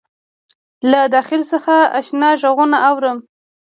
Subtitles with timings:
[0.91, 3.17] له داخل څخه آشنا غــږونه اورم